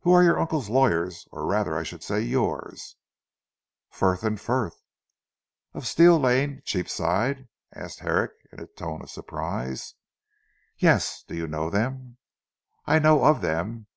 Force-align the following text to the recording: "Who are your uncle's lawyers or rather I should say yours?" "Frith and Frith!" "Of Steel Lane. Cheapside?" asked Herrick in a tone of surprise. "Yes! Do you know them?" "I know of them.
"Who 0.00 0.14
are 0.14 0.22
your 0.24 0.40
uncle's 0.40 0.70
lawyers 0.70 1.28
or 1.30 1.44
rather 1.44 1.76
I 1.76 1.82
should 1.82 2.02
say 2.02 2.22
yours?" 2.22 2.96
"Frith 3.90 4.24
and 4.24 4.40
Frith!" 4.40 4.82
"Of 5.74 5.86
Steel 5.86 6.18
Lane. 6.18 6.62
Cheapside?" 6.64 7.48
asked 7.74 8.00
Herrick 8.00 8.32
in 8.50 8.60
a 8.60 8.66
tone 8.66 9.02
of 9.02 9.10
surprise. 9.10 9.92
"Yes! 10.78 11.22
Do 11.22 11.34
you 11.36 11.46
know 11.46 11.68
them?" 11.68 12.16
"I 12.86 12.98
know 12.98 13.26
of 13.26 13.42
them. 13.42 13.88